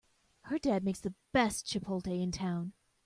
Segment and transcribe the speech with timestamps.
[0.45, 2.73] Her dad makes the best chipotle in town!